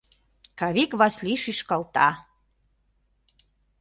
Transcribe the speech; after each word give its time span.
—Кавик 0.59 0.91
Васли 0.99 1.33
шӱшкалта. 1.43 2.09